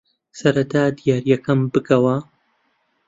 [0.39, 2.15] سەرەتا دیارییەکەم بکەوە.